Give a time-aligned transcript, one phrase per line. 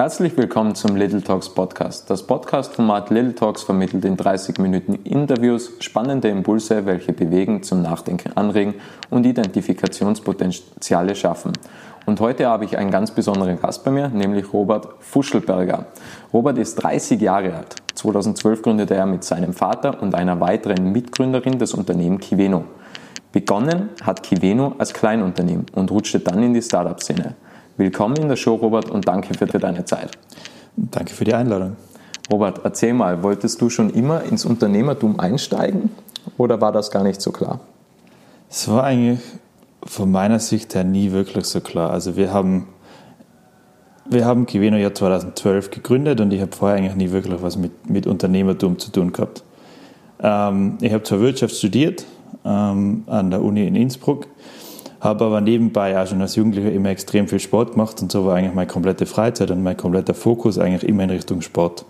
[0.00, 2.08] Herzlich willkommen zum Little Talks Podcast.
[2.08, 8.30] Das Podcast-Format Little Talks vermittelt in 30 Minuten Interviews spannende Impulse, welche bewegen, zum Nachdenken
[8.36, 8.74] anregen
[9.10, 11.50] und Identifikationspotenziale schaffen.
[12.06, 15.86] Und heute habe ich einen ganz besonderen Gast bei mir, nämlich Robert Fuschelberger.
[16.32, 17.74] Robert ist 30 Jahre alt.
[17.96, 22.62] 2012 gründete er mit seinem Vater und einer weiteren Mitgründerin das Unternehmen Kiveno.
[23.32, 27.34] Begonnen hat Kiveno als Kleinunternehmen und rutschte dann in die Startup-Szene.
[27.78, 30.10] Willkommen in der Show, Robert, und danke für deine Zeit.
[30.74, 31.76] Danke für die Einladung.
[32.28, 35.90] Robert, erzähl mal, wolltest du schon immer ins Unternehmertum einsteigen
[36.38, 37.60] oder war das gar nicht so klar?
[38.50, 39.20] Es war eigentlich
[39.84, 41.90] von meiner Sicht her nie wirklich so klar.
[41.90, 42.66] Also wir haben,
[44.06, 47.88] wir haben Kiveno ja 2012 gegründet und ich habe vorher eigentlich nie wirklich was mit,
[47.88, 49.44] mit Unternehmertum zu tun gehabt.
[50.20, 52.06] Ähm, ich habe zwar Wirtschaft studiert
[52.44, 54.26] ähm, an der Uni in Innsbruck,
[55.00, 58.36] habe aber nebenbei auch schon als Jugendlicher immer extrem viel Sport gemacht und so war
[58.36, 61.84] eigentlich meine komplette Freizeit und mein kompletter Fokus eigentlich immer in Richtung Sport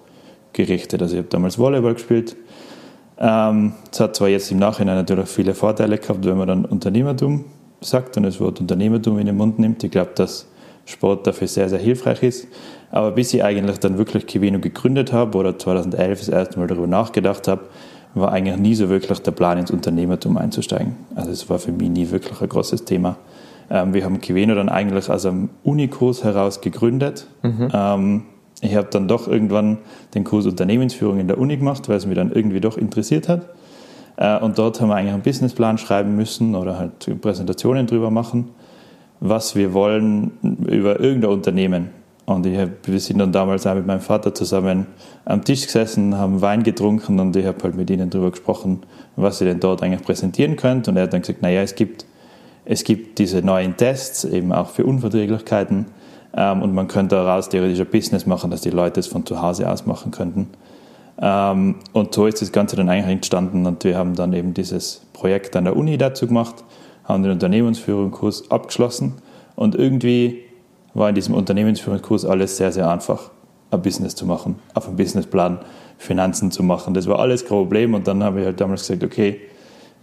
[0.52, 1.00] gerichtet.
[1.00, 2.36] Also ich habe damals Volleyball gespielt.
[3.18, 7.46] Ähm, es hat zwar jetzt im Nachhinein natürlich viele Vorteile gehabt, wenn man dann Unternehmertum
[7.80, 9.82] sagt und das Wort Unternehmertum in den Mund nimmt.
[9.84, 10.46] Ich glaube, dass
[10.84, 12.48] Sport dafür sehr, sehr hilfreich ist.
[12.90, 16.86] Aber bis ich eigentlich dann wirklich Kivino gegründet habe oder 2011 das erste Mal darüber
[16.86, 17.62] nachgedacht habe,
[18.14, 20.96] war eigentlich nie so wirklich der Plan, ins Unternehmertum einzusteigen.
[21.14, 23.16] Also es war für mich nie wirklich ein großes Thema.
[23.70, 27.26] Ähm, wir haben Kiveno dann eigentlich aus einem Unikurs heraus gegründet.
[27.42, 27.68] Mhm.
[27.72, 28.22] Ähm,
[28.60, 29.78] ich habe dann doch irgendwann
[30.14, 33.46] den Kurs Unternehmensführung in der Uni gemacht, weil es mich dann irgendwie doch interessiert hat.
[34.16, 38.48] Äh, und dort haben wir eigentlich einen Businessplan schreiben müssen oder halt Präsentationen drüber machen,
[39.20, 40.32] was wir wollen
[40.66, 41.97] über irgendein Unternehmen.
[42.28, 44.86] Und ich hab, wir sind dann damals auch mit meinem Vater zusammen
[45.24, 48.80] am Tisch gesessen, haben Wein getrunken und ich habe halt mit ihnen darüber gesprochen,
[49.16, 50.88] was sie denn dort eigentlich präsentieren könnt.
[50.88, 52.04] Und er hat dann gesagt, naja, es gibt,
[52.66, 55.86] es gibt diese neuen Tests, eben auch für Unverträglichkeiten.
[56.34, 59.40] Ähm, und man könnte daraus theoretisch ein Business machen, dass die Leute es von zu
[59.40, 60.48] Hause aus machen könnten.
[61.22, 65.00] Ähm, und so ist das Ganze dann eigentlich entstanden und wir haben dann eben dieses
[65.14, 66.56] Projekt an der Uni dazu gemacht,
[67.04, 69.14] haben den Unternehmensführungskurs abgeschlossen
[69.56, 70.42] und irgendwie
[70.98, 73.30] war in diesem Unternehmensführungskurs alles sehr, sehr einfach,
[73.70, 75.58] ein Business zu machen, auf einem Businessplan
[75.98, 76.94] Finanzen zu machen.
[76.94, 79.40] Das war alles kein Problem und dann habe ich halt damals gesagt, okay,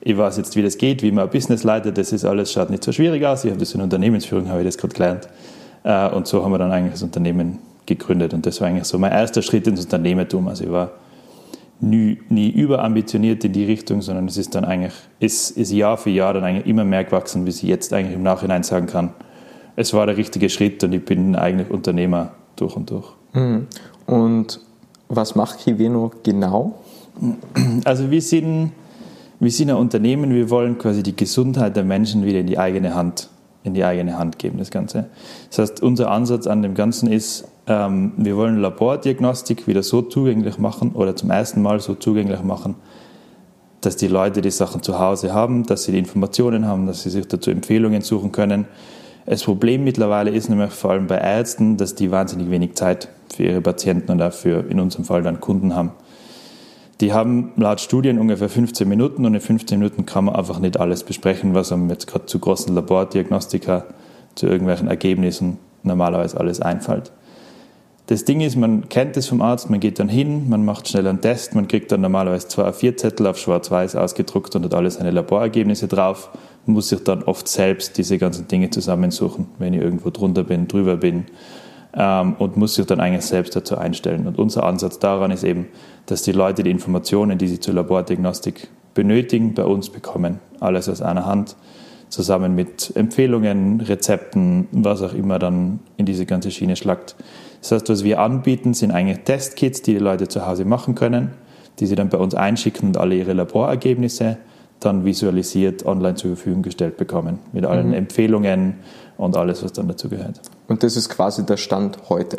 [0.01, 2.69] ich weiß jetzt, wie das geht, wie man ein Business leitet, das ist alles, schaut
[2.69, 5.27] nicht so schwierig aus, ich habe das in Unternehmensführung, habe ich das gerade gelernt
[5.83, 8.99] äh, und so haben wir dann eigentlich das Unternehmen gegründet und das war eigentlich so
[8.99, 10.47] mein erster Schritt ins Unternehmertum.
[10.47, 10.91] Also ich war
[11.79, 16.09] nie, nie überambitioniert in die Richtung, sondern es ist dann eigentlich, ist, ist Jahr für
[16.09, 19.11] Jahr dann eigentlich immer mehr gewachsen, bis ich jetzt eigentlich im Nachhinein sagen kann,
[19.75, 23.07] es war der richtige Schritt und ich bin eigentlich Unternehmer durch und durch.
[23.33, 23.67] Mhm.
[24.05, 24.59] Und
[25.07, 26.79] was macht Kiveno genau?
[27.85, 28.71] Also wir sind,
[29.39, 32.93] wir sind ein Unternehmen, wir wollen quasi die Gesundheit der Menschen wieder in die eigene
[32.95, 33.29] Hand,
[33.63, 35.05] in die eigene Hand geben, das Ganze.
[35.49, 40.57] Das heißt, unser Ansatz an dem Ganzen ist, ähm, wir wollen Labordiagnostik wieder so zugänglich
[40.57, 42.75] machen oder zum ersten Mal so zugänglich machen,
[43.81, 47.09] dass die Leute die Sachen zu Hause haben, dass sie die Informationen haben, dass sie
[47.09, 48.65] sich dazu Empfehlungen suchen können.
[49.25, 53.43] Das Problem mittlerweile ist nämlich vor allem bei Ärzten, dass die wahnsinnig wenig Zeit für
[53.43, 55.91] ihre Patienten und auch für in unserem Fall dann Kunden haben.
[57.01, 60.79] Die haben laut Studien ungefähr 15 Minuten und in 15 Minuten kann man einfach nicht
[60.79, 63.85] alles besprechen, was einem jetzt gerade zu großen Labordiagnostika,
[64.35, 67.11] zu irgendwelchen Ergebnissen normalerweise alles einfällt.
[68.07, 71.07] Das Ding ist, man kennt es vom Arzt, man geht dann hin, man macht schnell
[71.07, 75.09] einen Test, man kriegt dann normalerweise zwei A4-Zettel auf schwarz-weiß ausgedruckt und hat alle seine
[75.09, 76.29] Laborergebnisse drauf,
[76.65, 80.97] muss sich dann oft selbst diese ganzen Dinge zusammensuchen, wenn ich irgendwo drunter bin, drüber
[80.97, 81.25] bin
[81.93, 84.27] ähm, und muss sich dann eigentlich selbst dazu einstellen.
[84.27, 85.67] Und unser Ansatz daran ist eben,
[86.05, 90.39] dass die Leute die Informationen, die sie zur Labordiagnostik benötigen, bei uns bekommen.
[90.59, 91.55] Alles aus einer Hand,
[92.09, 97.15] zusammen mit Empfehlungen, Rezepten, was auch immer dann in diese ganze Schiene schlagt.
[97.61, 101.31] Das heißt, was wir anbieten, sind eigentlich Testkits, die die Leute zu Hause machen können,
[101.79, 104.37] die sie dann bei uns einschicken und alle ihre Laborergebnisse
[104.85, 107.39] dann visualisiert online zur Verfügung gestellt bekommen.
[107.51, 107.93] Mit allen mhm.
[107.93, 108.75] Empfehlungen
[109.17, 110.41] und alles, was dann dazu gehört.
[110.67, 112.37] Und das ist quasi der Stand heute?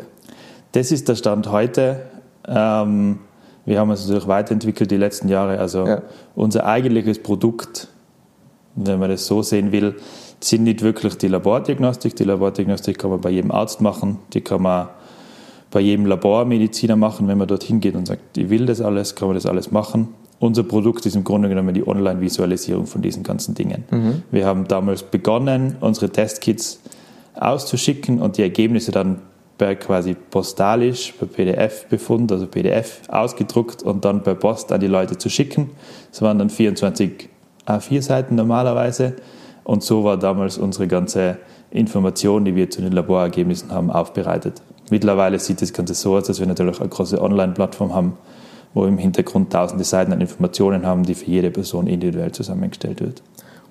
[0.72, 2.03] Das ist der Stand heute.
[2.47, 3.21] Ähm,
[3.65, 5.59] wir haben uns natürlich weiterentwickelt die letzten Jahre.
[5.59, 6.03] Also ja.
[6.34, 7.88] unser eigentliches Produkt,
[8.74, 9.97] wenn man das so sehen will,
[10.41, 12.15] sind nicht wirklich die Labordiagnostik.
[12.16, 14.88] Die Labordiagnostik kann man bei jedem Arzt machen, die kann man
[15.71, 19.28] bei jedem Labormediziner machen, wenn man dorthin geht und sagt, ich will das alles, kann
[19.28, 20.15] man das alles machen.
[20.38, 23.84] Unser Produkt ist im Grunde genommen die Online-Visualisierung von diesen ganzen Dingen.
[23.91, 24.22] Mhm.
[24.30, 26.80] Wir haben damals begonnen, unsere Testkits
[27.34, 29.21] auszuschicken und die Ergebnisse dann
[29.56, 35.16] per quasi postalisch, per PDF-Befund, also PDF ausgedruckt und dann per Post an die Leute
[35.16, 35.71] zu schicken.
[36.10, 37.30] Das waren dann 24
[37.66, 39.15] A4-Seiten normalerweise.
[39.65, 41.38] Und so war damals unsere ganze
[41.71, 44.62] Information, die wir zu den Laborergebnissen haben, aufbereitet.
[44.91, 48.16] Mittlerweile sieht das Ganze so aus, dass wir natürlich eine große Online-Plattform haben,
[48.76, 53.00] wo wir im Hintergrund tausende Seiten an Informationen haben, die für jede Person individuell zusammengestellt
[53.00, 53.22] wird.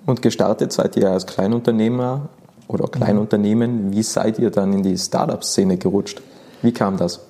[0.04, 2.28] Und gestartet seid ihr als Kleinunternehmer
[2.66, 3.92] oder Kleinunternehmen.
[3.92, 6.20] Wie seid ihr dann in die Startup-Szene gerutscht?
[6.60, 7.20] Wie kam das?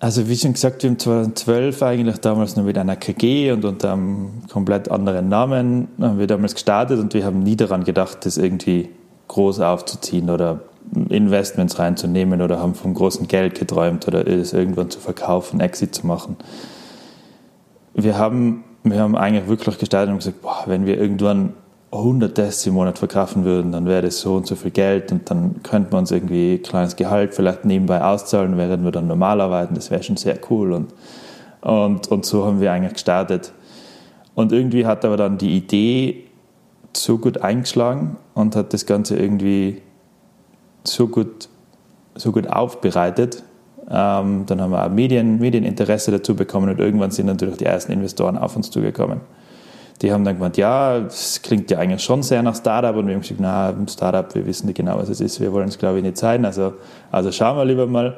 [0.00, 3.92] Also wie schon gesagt, wir haben 2012 eigentlich damals noch mit einer KG und unter
[3.92, 8.38] einem komplett anderen Namen haben wir damals gestartet und wir haben nie daran gedacht, das
[8.38, 8.88] irgendwie
[9.28, 10.60] groß aufzuziehen oder
[11.08, 16.06] Investments reinzunehmen oder haben vom großen Geld geträumt oder es irgendwann zu verkaufen, Exit zu
[16.06, 16.36] machen.
[17.94, 21.54] Wir haben, wir haben eigentlich wirklich gestartet und gesagt, boah, wenn wir irgendwann
[21.92, 25.30] 100 Tests im Monat verkaufen würden, dann wäre das so und so viel Geld und
[25.30, 29.40] dann könnte man uns irgendwie ein kleines Gehalt vielleicht nebenbei auszahlen, während wir dann normal
[29.42, 29.74] arbeiten.
[29.74, 30.72] Das wäre schon sehr cool.
[30.72, 30.94] Und,
[31.60, 33.52] und, und so haben wir eigentlich gestartet.
[34.34, 36.24] Und irgendwie hat aber dann die Idee
[36.96, 39.82] so gut eingeschlagen und hat das Ganze irgendwie
[40.84, 41.48] so gut,
[42.14, 43.42] so gut aufbereitet.
[43.90, 47.92] Ähm, dann haben wir auch Medien, Medieninteresse dazu bekommen und irgendwann sind natürlich die ersten
[47.92, 49.20] Investoren auf uns zugekommen
[50.02, 52.94] die haben dann gemeint, ja, das klingt ja eigentlich schon sehr nach Startup.
[52.96, 55.40] Und wir haben gesagt, na, Startup, wir wissen nicht genau, was es ist.
[55.40, 56.44] Wir wollen es, glaube ich, nicht zeigen.
[56.44, 56.74] Also,
[57.12, 58.16] also schauen wir lieber mal.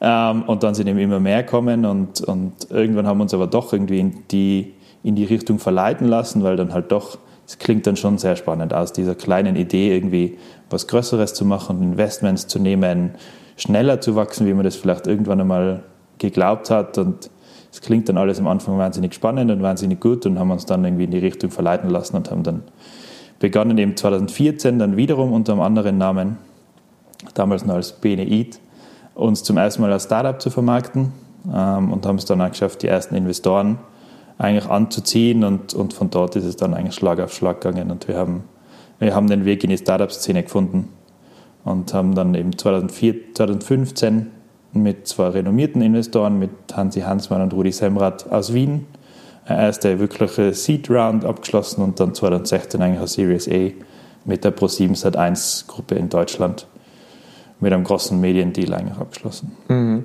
[0.00, 3.46] Ähm, und dann sind eben immer mehr kommen und, und irgendwann haben wir uns aber
[3.46, 7.86] doch irgendwie in die, in die Richtung verleiten lassen, weil dann halt doch, es klingt
[7.86, 10.38] dann schon sehr spannend aus, dieser kleinen Idee irgendwie
[10.70, 13.12] was Größeres zu machen, Investments zu nehmen,
[13.56, 15.82] schneller zu wachsen, wie man das vielleicht irgendwann einmal
[16.18, 16.96] geglaubt hat.
[16.98, 17.30] Und
[17.70, 20.84] es klingt dann alles am Anfang wahnsinnig spannend und wahnsinnig gut und haben uns dann
[20.84, 22.62] irgendwie in die Richtung verleiten lassen und haben dann
[23.40, 26.38] begonnen eben 2014 dann wiederum unter einem anderen Namen,
[27.34, 28.58] damals noch als Beneid,
[29.14, 31.12] uns zum ersten Mal als Startup zu vermarkten
[31.52, 33.78] ähm, und haben es dann auch geschafft, die ersten Investoren
[34.38, 38.08] eigentlich anzuziehen und, und von dort ist es dann eigentlich Schlag auf Schlag gegangen und
[38.08, 38.44] wir haben,
[38.98, 40.88] wir haben den Weg in die Startup-Szene gefunden
[41.64, 44.30] und haben dann eben 2004, 2015
[44.72, 48.86] mit zwei renommierten Investoren, mit Hansi Hansmann und Rudi Semrat aus Wien.
[49.46, 53.72] Eine erste wirkliche Seed Round abgeschlossen und dann 2016 eigentlich eine Series A
[54.24, 56.66] mit der Pro7 Sat1 Gruppe in Deutschland
[57.60, 59.52] mit einem großen Mediendeal eigentlich abgeschlossen.
[59.68, 60.04] Mhm.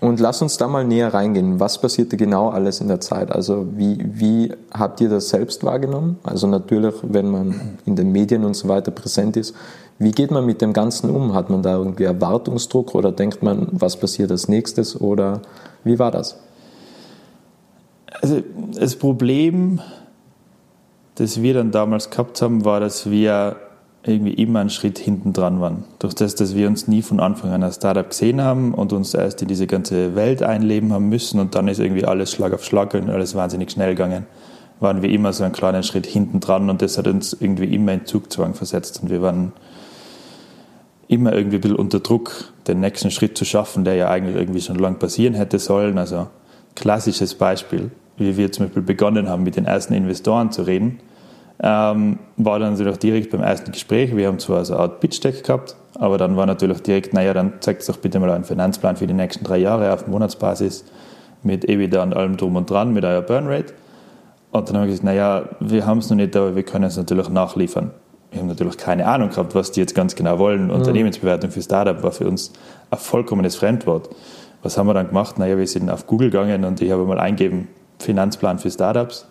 [0.00, 1.58] Und lass uns da mal näher reingehen.
[1.60, 3.32] Was passierte genau alles in der Zeit?
[3.32, 6.18] Also wie, wie habt ihr das selbst wahrgenommen?
[6.22, 9.54] Also natürlich, wenn man in den Medien und so weiter präsent ist,
[9.98, 11.34] wie geht man mit dem Ganzen um?
[11.34, 15.40] Hat man da irgendwie Erwartungsdruck oder denkt man, was passiert als nächstes oder
[15.84, 16.36] wie war das?
[18.20, 18.42] Also
[18.74, 19.80] das Problem,
[21.14, 23.56] das wir dann damals gehabt haben, war, dass wir
[24.06, 25.84] irgendwie immer einen Schritt hinten dran waren.
[25.98, 29.14] Durch das, dass wir uns nie von Anfang an als Startup gesehen haben und uns
[29.14, 32.64] erst in diese ganze Welt einleben haben müssen und dann ist irgendwie alles Schlag auf
[32.64, 34.26] Schlag und alles wahnsinnig schnell gegangen,
[34.80, 37.92] waren wir immer so einen kleinen Schritt hinten dran und das hat uns irgendwie immer
[37.94, 39.52] in Zugzwang versetzt und wir waren
[41.08, 44.60] immer irgendwie ein bisschen unter Druck, den nächsten Schritt zu schaffen, der ja eigentlich irgendwie
[44.60, 45.98] schon lang passieren hätte sollen.
[45.98, 46.28] Also
[46.74, 50.98] klassisches Beispiel, wie wir zum Beispiel begonnen haben, mit den ersten Investoren zu reden,
[51.62, 54.14] ähm, war dann natürlich direkt beim ersten Gespräch.
[54.14, 57.54] Wir haben zwar so eine Art Pitch-Deck gehabt, aber dann war natürlich direkt, naja, dann
[57.60, 60.84] zeigt doch bitte mal einen Finanzplan für die nächsten drei Jahre auf Monatsbasis
[61.42, 63.72] mit EBITDA und allem drum und dran, mit eurer Burnrate.
[64.50, 66.96] Und dann haben wir gesagt, naja, wir haben es noch nicht, aber wir können es
[66.96, 67.90] natürlich nachliefern
[68.36, 70.64] wir haben natürlich keine Ahnung gehabt, was die jetzt ganz genau wollen.
[70.64, 70.70] Mhm.
[70.70, 72.52] Unternehmensbewertung für Startup war für uns
[72.90, 74.10] ein vollkommenes Fremdwort.
[74.62, 75.38] Was haben wir dann gemacht?
[75.38, 79.26] Naja, wir sind auf Google gegangen und ich habe mal eingeben, Finanzplan für Startups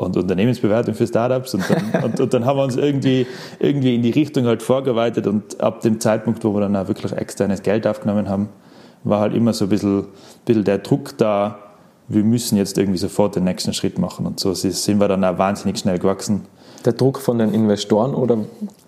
[0.00, 3.26] und Unternehmensbewertung für Startups und dann, und, und dann haben wir uns irgendwie,
[3.58, 7.12] irgendwie in die Richtung halt vorgearbeitet und ab dem Zeitpunkt, wo wir dann auch wirklich
[7.12, 8.48] externes Geld aufgenommen haben,
[9.04, 10.06] war halt immer so ein bisschen,
[10.44, 11.58] bisschen der Druck da,
[12.08, 15.38] wir müssen jetzt irgendwie sofort den nächsten Schritt machen und so sind wir dann auch
[15.38, 16.42] wahnsinnig schnell gewachsen
[16.84, 18.38] der Druck von den Investoren oder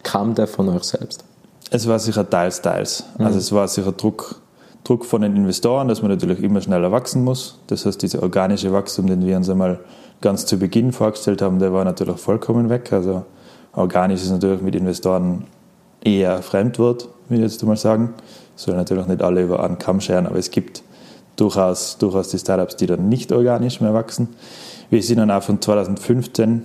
[0.03, 1.25] kam der von euch selbst?
[1.71, 3.05] Es war sicher teils, teils.
[3.19, 3.27] Mhm.
[3.27, 4.41] Also es war sicher Druck,
[4.85, 7.59] Druck von den Investoren, dass man natürlich immer schneller wachsen muss.
[7.67, 9.81] Das heißt, dieser organische Wachstum, den wir uns einmal
[10.23, 12.93] ganz zu Beginn vorgestellt haben, der war natürlich vollkommen weg.
[12.93, 13.25] Also
[13.75, 15.45] organisch ist natürlich mit Investoren
[16.03, 18.15] eher Fremdwort, will ich jetzt mal sagen.
[18.57, 20.83] Soll natürlich nicht alle über einen Kamm scheren, aber es gibt
[21.37, 24.29] durchaus, durchaus die Startups, die dann nicht organisch mehr wachsen.
[24.91, 26.63] Wir sind dann auch von 2015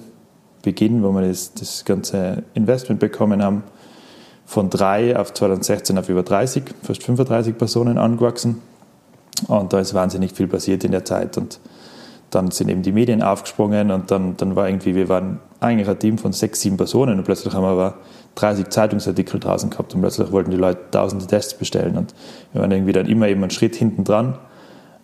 [0.62, 3.64] Beginn, wo wir das, das ganze Investment bekommen haben,
[4.46, 8.62] von drei auf 2016 auf über 30, fast 35 Personen angewachsen.
[9.48, 11.38] Und da ist wahnsinnig viel passiert in der Zeit.
[11.38, 11.60] Und
[12.30, 15.98] dann sind eben die Medien aufgesprungen und dann, dann war irgendwie, wir waren eigentlich ein
[16.00, 17.96] Team von sechs, sieben Personen und plötzlich haben wir aber
[18.36, 22.14] 30 Zeitungsartikel draußen gehabt und plötzlich wollten die Leute tausende Tests bestellen und
[22.54, 24.38] wir waren irgendwie dann immer eben einen Schritt hinten dran.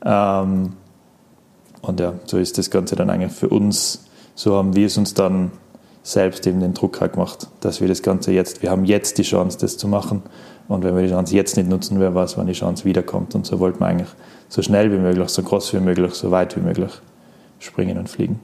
[0.06, 0.74] Ähm,
[1.82, 4.04] und ja, so ist das Ganze dann eigentlich für uns
[4.36, 5.52] so haben wir es uns dann
[6.02, 9.24] selbst eben den Druck halt gemacht, dass wir das Ganze jetzt, wir haben jetzt die
[9.24, 10.24] Chance, das zu machen
[10.68, 13.36] Und wenn wir die Chance jetzt nicht nutzen, wer weiß, wann die Chance wiederkommt.
[13.36, 14.10] Und so wollten wir eigentlich
[14.50, 16.92] so schnell wie möglich, so groß wie möglich, so weit wie möglich
[17.64, 18.40] springen und fliegen.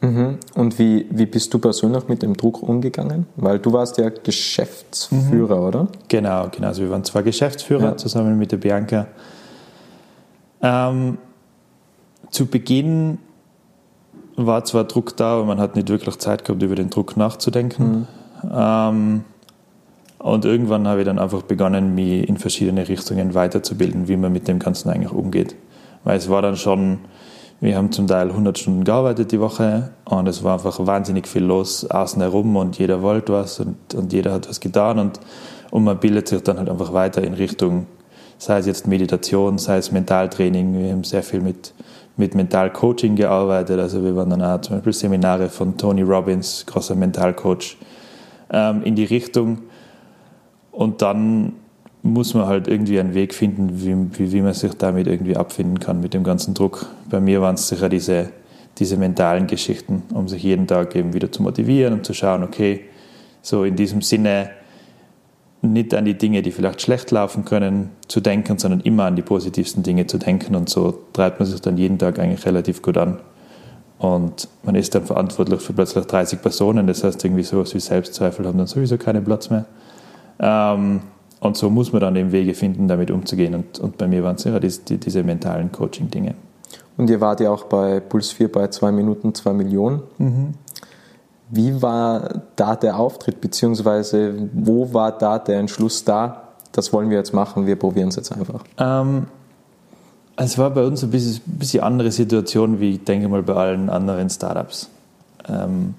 [0.00, 0.38] Mhm.
[0.54, 3.26] Und wie, wie bist du persönlich mit dem Druck umgegangen?
[3.36, 5.66] Weil du warst ja Geschäftsführer, mhm.
[5.66, 5.88] oder?
[6.08, 6.68] Genau, genau.
[6.68, 7.96] Also wir waren zwei Geschäftsführer ja.
[7.96, 9.06] zusammen mit der Bianca.
[10.62, 11.18] Ähm,
[12.30, 13.18] zu Beginn
[14.36, 18.06] war zwar Druck da, aber man hat nicht wirklich Zeit gehabt, über den Druck nachzudenken.
[18.42, 18.50] Mhm.
[18.52, 19.24] Ähm,
[20.18, 24.48] und irgendwann habe ich dann einfach begonnen, mich in verschiedene Richtungen weiterzubilden, wie man mit
[24.48, 25.54] dem Ganzen eigentlich umgeht.
[26.02, 26.98] Weil es war dann schon,
[27.60, 31.44] wir haben zum Teil 100 Stunden gearbeitet die Woche und es war einfach wahnsinnig viel
[31.44, 35.20] los außen herum und jeder wollte was und, und jeder hat was getan und,
[35.70, 37.86] und man bildet sich dann halt einfach weiter in Richtung,
[38.38, 40.78] sei es jetzt Meditation, sei es Mentaltraining.
[40.78, 41.72] Wir haben sehr viel mit,
[42.16, 43.80] mit Mentalcoaching gearbeitet.
[43.80, 47.76] Also wir waren dann auch zum Beispiel Seminare von Tony Robbins, großer Mentalcoach,
[48.50, 49.62] ähm, in die Richtung
[50.70, 51.54] und dann
[52.04, 55.80] muss man halt irgendwie einen Weg finden, wie, wie, wie, man sich damit irgendwie abfinden
[55.80, 56.86] kann mit dem ganzen Druck.
[57.08, 58.28] Bei mir waren es sicher diese,
[58.76, 62.82] diese mentalen Geschichten, um sich jeden Tag eben wieder zu motivieren und zu schauen, okay,
[63.40, 64.50] so in diesem Sinne
[65.62, 69.22] nicht an die Dinge, die vielleicht schlecht laufen können, zu denken, sondern immer an die
[69.22, 70.54] positivsten Dinge zu denken.
[70.54, 73.20] Und so treibt man sich dann jeden Tag eigentlich relativ gut an.
[73.98, 76.86] Und man ist dann verantwortlich für plötzlich 30 Personen.
[76.86, 79.64] Das heißt, irgendwie sowas wie Selbstzweifel haben dann sowieso keinen Platz mehr.
[80.38, 81.00] Ähm,
[81.44, 83.54] und so muss man dann eben Wege finden, damit umzugehen.
[83.54, 86.34] Und, und bei mir waren es ja die, die, diese mentalen Coaching-Dinge.
[86.96, 90.02] Und ihr wart ja auch bei Puls 4 bei 2 Minuten 2 Millionen.
[90.16, 90.54] Mhm.
[91.50, 96.44] Wie war da der Auftritt, beziehungsweise wo war da der Entschluss da?
[96.72, 98.64] Das wollen wir jetzt machen, wir probieren es jetzt einfach.
[98.78, 99.26] Ähm,
[100.36, 103.90] es war bei uns ein bisschen, bisschen andere Situation, wie ich denke mal bei allen
[103.90, 104.88] anderen Startups.
[105.46, 105.94] Ähm,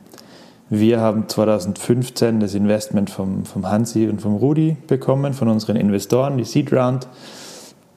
[0.70, 6.38] wir haben 2015 das Investment vom, vom Hansi und vom Rudi bekommen, von unseren Investoren,
[6.38, 7.08] die Seed Round.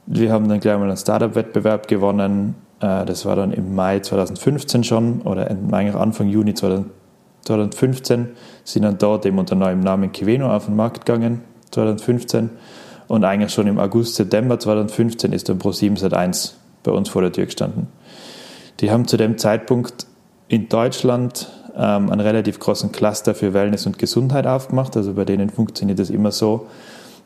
[0.07, 2.57] Wir haben dann gleich mal einen Startup-Wettbewerb gewonnen.
[2.81, 8.29] Äh, das war dann im Mai 2015 schon oder eigentlich Anfang Juni 2015
[8.65, 12.51] sind dann dort eben unter neuem Namen Kiveno auf den Markt gegangen, 2015.
[13.07, 17.33] Und eigentlich schon im August, September 2015 ist dann Pro7 Sat1 bei uns vor der
[17.33, 17.87] Tür gestanden.
[18.81, 20.07] Die haben zu dem Zeitpunkt
[20.49, 24.97] in Deutschland ähm, einen relativ großen Cluster für Wellness und Gesundheit aufgemacht.
[24.97, 26.67] Also bei denen funktioniert es immer so,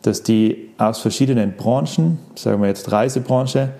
[0.02, 3.70] dass die aus verschiedenen Branchen, sagen wir jetzt Reisebranche,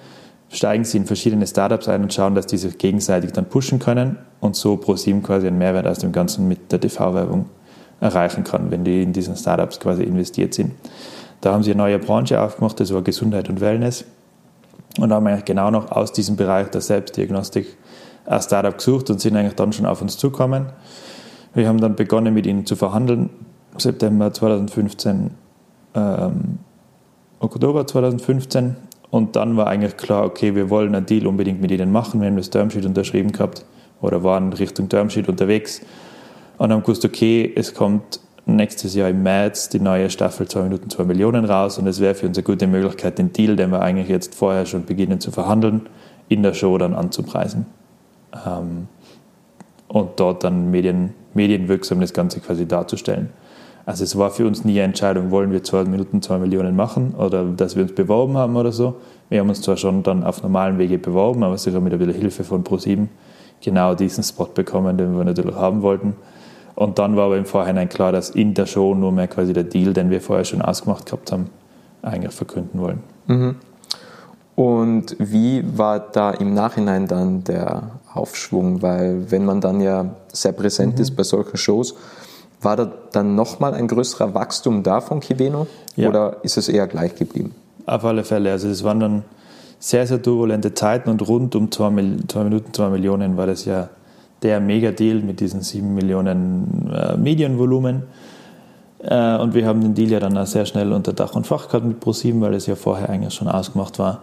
[0.48, 4.18] steigen sie in verschiedene Startups ein und schauen, dass die sich gegenseitig dann pushen können
[4.40, 7.46] und so ProSieben quasi einen Mehrwert aus dem Ganzen mit der TV-Werbung
[8.00, 10.72] erreichen kann, wenn die in diesen Startups quasi investiert sind.
[11.40, 14.04] Da haben sie eine neue Branche aufgemacht, das war Gesundheit und Wellness.
[14.98, 17.78] Und haben eigentlich genau noch aus diesem Bereich der Selbstdiagnostik
[18.26, 20.66] ein Startup gesucht und sind eigentlich dann schon auf uns zugekommen.
[21.54, 23.30] Wir haben dann begonnen, mit ihnen zu verhandeln.
[23.76, 25.30] September 2015,
[25.94, 26.58] ähm,
[27.40, 28.76] Oktober 2015.
[29.10, 32.20] Und dann war eigentlich klar, okay, wir wollen einen Deal unbedingt mit ihnen machen.
[32.20, 33.64] Wir haben das Termsheet unterschrieben gehabt
[34.00, 35.82] oder waren Richtung Termsheet unterwegs
[36.56, 40.90] und haben gewusst, okay, es kommt nächstes Jahr im März die neue Staffel 2 Minuten
[40.90, 43.80] 2 Millionen raus und es wäre für uns eine gute Möglichkeit, den Deal, den wir
[43.80, 45.82] eigentlich jetzt vorher schon beginnen zu verhandeln,
[46.28, 47.66] in der Show dann anzupreisen
[48.46, 48.88] ähm,
[49.88, 53.30] und dort dann medien, medienwirksam das Ganze quasi darzustellen.
[53.84, 57.14] Also es war für uns nie eine Entscheidung, wollen wir zwei Minuten zwei Millionen machen
[57.16, 58.96] oder dass wir uns beworben haben oder so.
[59.28, 62.44] Wir haben uns zwar schon dann auf normalen Wege beworben, aber sicher mit bisschen Hilfe
[62.44, 63.08] von Pro7
[63.60, 66.14] genau diesen Spot bekommen, den wir natürlich haben wollten.
[66.74, 69.64] Und dann war aber im Vorhinein klar, dass in der Show nur mehr quasi der
[69.64, 71.50] Deal, den wir vorher schon ausgemacht gehabt haben,
[72.02, 73.00] eigentlich verkünden wollen.
[73.26, 73.56] Mhm.
[74.54, 78.82] Und wie war da im Nachhinein dann der Aufschwung?
[78.82, 81.02] Weil wenn man dann ja sehr präsent mhm.
[81.02, 81.94] ist bei solchen Shows,
[82.60, 85.66] war da dann nochmal ein größerer Wachstum da von Kiveno
[85.96, 86.08] ja.
[86.08, 87.54] oder ist es eher gleich geblieben?
[87.86, 88.52] Auf alle Fälle.
[88.52, 89.24] Also es waren dann
[89.78, 91.90] sehr, sehr turbulente Zeiten und rund um zwei,
[92.28, 93.88] zwei Minuten, zwei Millionen war das ja
[94.42, 98.04] der Mega-Deal mit diesen sieben Millionen äh, Medienvolumen.
[99.02, 101.68] Äh, und wir haben den Deal ja dann auch sehr schnell unter Dach und Fach
[101.68, 104.20] gehabt mit ProSieben, weil es ja vorher eigentlich schon ausgemacht war.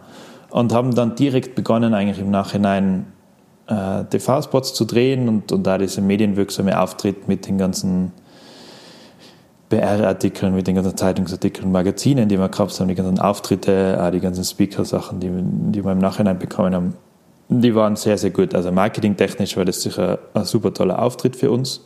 [0.50, 3.05] Und haben dann direkt begonnen, eigentlich im Nachhinein
[3.67, 8.12] äh, TV-Spots zu drehen und, und da dieser medienwirksame Auftritt mit den ganzen
[9.69, 14.19] BR-Artikeln, mit den ganzen Zeitungsartikeln, Magazinen, die wir gehabt haben, die ganzen Auftritte, auch die
[14.19, 15.29] ganzen Speaker-Sachen, die,
[15.71, 16.93] die wir im Nachhinein bekommen haben,
[17.50, 18.55] die waren sehr, sehr gut.
[18.55, 21.83] Also marketingtechnisch war das sicher ein super toller Auftritt für uns.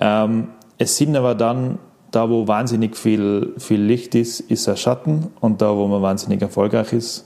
[0.00, 1.78] Ähm, es sind aber dann
[2.10, 6.40] da, wo wahnsinnig viel, viel Licht ist, ist ein Schatten und da, wo man wahnsinnig
[6.40, 7.24] erfolgreich ist,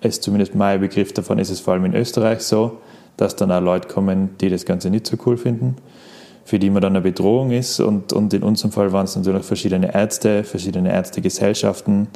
[0.00, 2.78] ist zumindest mein Begriff davon, ist es vor allem in Österreich so,
[3.16, 5.76] dass dann auch Leute kommen, die das Ganze nicht so cool finden.
[6.44, 7.80] für die man dann eine Bedrohung ist.
[7.80, 12.08] Und, und in unserem Fall waren es natürlich verschiedene Ärzte, verschiedene Ärztegesellschaften,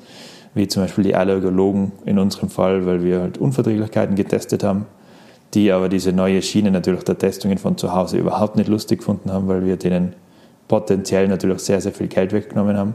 [0.55, 4.87] wie zum Beispiel die Allergologen in unserem Fall, weil wir halt Unverträglichkeiten getestet haben,
[5.55, 9.33] die aber diese neue Schiene natürlich der Testungen von zu Hause überhaupt nicht lustig gefunden
[9.33, 10.15] haben, weil wir denen
[10.69, 12.95] potenziell natürlich sehr, sehr viel Geld weggenommen haben.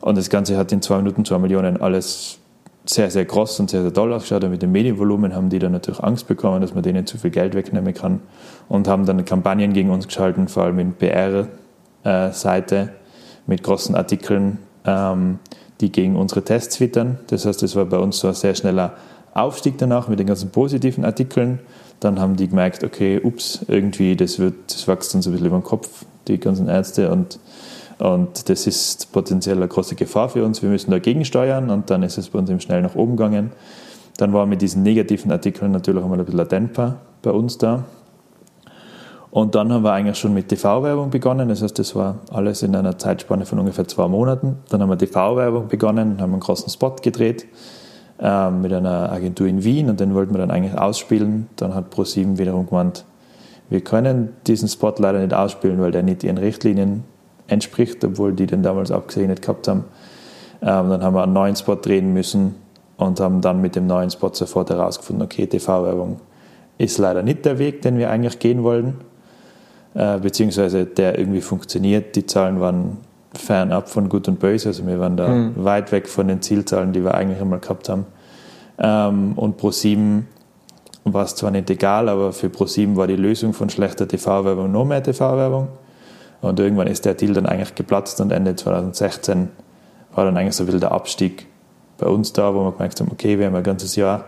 [0.00, 2.38] Und das Ganze hat in zwei Minuten zwei Millionen alles
[2.86, 4.44] sehr, sehr groß und sehr, sehr toll ausgeschaut.
[4.44, 7.30] Und mit dem Medienvolumen haben die dann natürlich Angst bekommen, dass man denen zu viel
[7.30, 8.20] Geld wegnehmen kann
[8.68, 12.90] und haben dann Kampagnen gegen uns geschalten, vor allem in PR-Seite
[13.46, 15.38] mit großen Artikeln, ähm,
[15.80, 17.18] die gegen unsere Tests twittern.
[17.28, 18.94] Das heißt, es war bei uns so ein sehr schneller
[19.42, 21.60] Aufstieg danach mit den ganzen positiven Artikeln.
[22.00, 25.58] Dann haben die gemerkt, okay, ups, irgendwie, das, wird, das wächst uns ein bisschen über
[25.58, 27.38] den Kopf, die ganzen Ärzte und
[27.98, 30.62] und das ist potenziell eine große Gefahr für uns.
[30.62, 33.50] Wir müssen dagegen steuern und dann ist es bei uns eben schnell nach oben gegangen.
[34.18, 37.84] Dann war mit diesen negativen Artikeln natürlich einmal ein bisschen ein Dämpfer bei uns da.
[39.30, 41.48] Und dann haben wir eigentlich schon mit TV-Werbung begonnen.
[41.48, 44.58] Das heißt, das war alles in einer Zeitspanne von ungefähr zwei Monaten.
[44.70, 47.46] Dann haben wir TV-Werbung begonnen haben einen großen Spot gedreht
[48.20, 51.48] äh, mit einer Agentur in Wien und den wollten wir dann eigentlich ausspielen.
[51.56, 53.04] Dann hat ProSieben wiederum gemeint,
[53.70, 57.04] wir können diesen Spot leider nicht ausspielen, weil der nicht ihren Richtlinien
[57.48, 59.84] entspricht, obwohl die den damals abgesegnet gehabt haben.
[60.62, 62.54] Ähm, dann haben wir einen neuen Spot drehen müssen
[62.96, 66.20] und haben dann mit dem neuen Spot sofort herausgefunden, okay, TV-Werbung
[66.78, 68.98] ist leider nicht der Weg, den wir eigentlich gehen wollen,
[69.94, 72.16] äh, beziehungsweise der irgendwie funktioniert.
[72.16, 72.98] Die Zahlen waren
[73.38, 75.52] fernab von Gut und Böse, also wir waren da mhm.
[75.56, 78.06] weit weg von den Zielzahlen, die wir eigentlich einmal gehabt haben.
[78.78, 80.22] Ähm, und Pro7
[81.04, 84.84] war es zwar nicht egal, aber für Pro7 war die Lösung von schlechter TV-Werbung noch
[84.84, 85.68] mehr TV-Werbung.
[86.40, 89.48] Und irgendwann ist der Deal dann eigentlich geplatzt und Ende 2016
[90.14, 91.46] war dann eigentlich so ein bisschen der Abstieg
[91.98, 94.26] bei uns da, wo wir gemerkt haben, okay, wir haben ein ganzes Jahr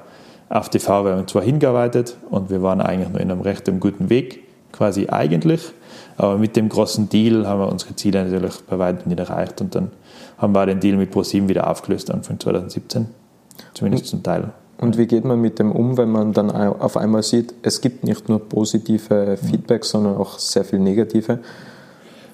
[0.49, 5.09] auf TV-Werbung zwar hingearbeitet und wir waren eigentlich noch in einem recht guten Weg, quasi
[5.09, 5.73] eigentlich,
[6.16, 9.75] aber mit dem großen Deal haben wir unsere Ziele natürlich bei weitem nicht erreicht und
[9.75, 9.90] dann
[10.38, 13.06] haben wir den Deal mit ProSieben wieder aufgelöst Anfang 2017,
[13.75, 14.52] zumindest zum Teil.
[14.78, 18.02] Und wie geht man mit dem um, wenn man dann auf einmal sieht, es gibt
[18.02, 21.41] nicht nur positive Feedbacks, sondern auch sehr viel negative?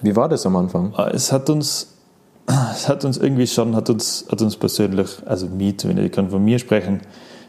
[0.01, 0.93] Wie war das am Anfang?
[0.95, 1.97] Ah, es hat uns,
[2.73, 6.29] es hat uns irgendwie schon, hat uns, hat uns persönlich, also mich zumindest, ich kann
[6.29, 7.01] von mir sprechen,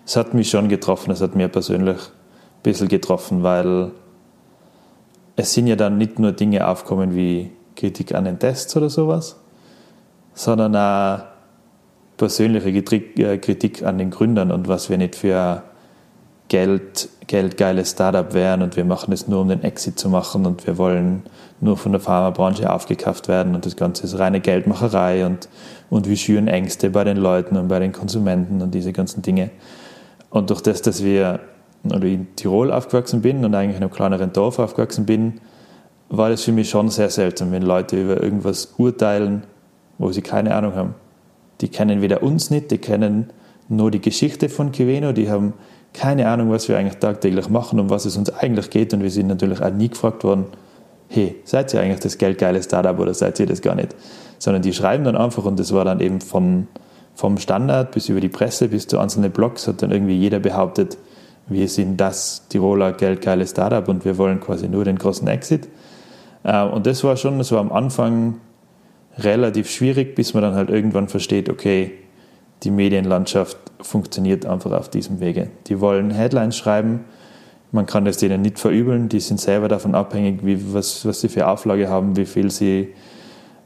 [0.04, 3.92] es hat mich schon getroffen, es hat mir persönlich ein bisschen getroffen, weil
[5.38, 9.37] es sind ja dann nicht nur Dinge aufkommen wie Kritik an den Tests oder sowas,
[10.35, 11.24] sondern auch
[12.16, 15.62] persönliche äh, Kritik an den Gründern und was wir nicht für
[16.48, 20.66] Geld, geldgeile Startup wären und wir machen es nur, um den Exit zu machen und
[20.66, 21.22] wir wollen
[21.61, 25.48] nur von der Pharmabranche aufgekauft werden und das Ganze ist reine Geldmacherei und,
[25.88, 29.51] und wir schüren Ängste bei den Leuten und bei den Konsumenten und diese ganzen Dinge.
[30.31, 31.38] Und durch das, dass wir
[31.92, 35.40] oder in Tirol aufgewachsen bin und eigentlich in einem kleineren Dorf aufgewachsen bin,
[36.09, 39.42] war das für mich schon sehr seltsam, wenn Leute über irgendwas urteilen,
[39.98, 40.94] wo sie keine Ahnung haben.
[41.61, 43.31] Die kennen weder uns nicht, die kennen
[43.68, 45.53] nur die Geschichte von Kiveno, die haben
[45.92, 48.92] keine Ahnung, was wir eigentlich tagtäglich machen und was es uns eigentlich geht.
[48.94, 50.46] Und wir sind natürlich auch nie gefragt worden,
[51.09, 53.94] hey, seid ihr eigentlich das geldgeile Startup oder seid ihr das gar nicht?
[54.38, 56.68] Sondern die schreiben dann einfach und das war dann eben von,
[57.14, 60.98] vom Standard bis über die Presse bis zu einzelnen Blogs hat dann irgendwie jeder behauptet,
[61.48, 65.68] wir sind das Tiroler geldgeile Startup und wir wollen quasi nur den großen Exit.
[66.44, 68.40] Äh, und das war schon, das am Anfang
[69.18, 71.92] relativ schwierig, bis man dann halt irgendwann versteht, okay,
[72.62, 75.50] die Medienlandschaft funktioniert einfach auf diesem Wege.
[75.66, 77.04] Die wollen Headlines schreiben,
[77.70, 81.28] man kann das denen nicht verübeln, die sind selber davon abhängig, wie, was, was sie
[81.28, 82.94] für Auflage haben, wie viel sie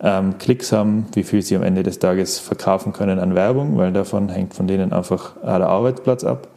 [0.00, 3.92] ähm, Klicks haben, wie viel sie am Ende des Tages verkaufen können an Werbung, weil
[3.92, 6.48] davon hängt von denen einfach der Arbeitsplatz ab.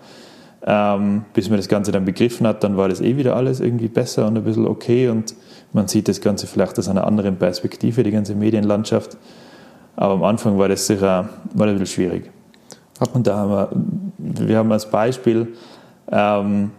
[0.68, 3.88] Ähm, bis man das Ganze dann begriffen hat, dann war das eh wieder alles irgendwie
[3.88, 5.36] besser und ein bisschen okay und
[5.74, 9.16] man sieht das Ganze vielleicht aus einer anderen Perspektive, die ganze Medienlandschaft.
[9.96, 12.32] Aber am Anfang war das sicher war das ein bisschen schwierig.
[13.14, 15.50] Und da haben wir, wir haben als Beispiel,
[16.12, 16.72] ähm,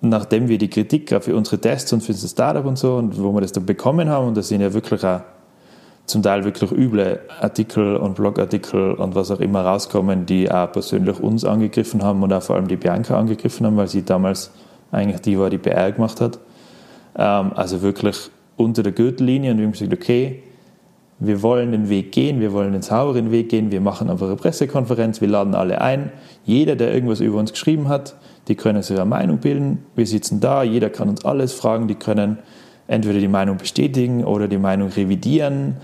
[0.00, 3.32] nachdem wir die Kritik für unsere Tests und für unser Startup und so, und wo
[3.32, 5.22] wir das dann bekommen haben, und das sind ja wirklich auch
[6.06, 11.18] zum Teil wirklich üble Artikel und Blogartikel und was auch immer rauskommen, die auch persönlich
[11.20, 14.50] uns angegriffen haben und auch vor allem die Bianca angegriffen haben, weil sie damals
[14.92, 16.38] eigentlich die war, die PR gemacht hat.
[17.16, 20.42] Ähm, also wirklich unter der Gürtellinie und wir haben gesagt, okay,
[21.20, 24.36] wir wollen den Weg gehen, wir wollen den sauberen Weg gehen, wir machen einfach eine
[24.36, 26.12] Pressekonferenz, wir laden alle ein.
[26.44, 28.16] Jeder, der irgendwas über uns geschrieben hat,
[28.48, 29.86] die können sich eine Meinung bilden.
[29.94, 32.38] Wir sitzen da, jeder kann uns alles fragen, die können
[32.86, 35.76] entweder die Meinung bestätigen oder die Meinung revidieren.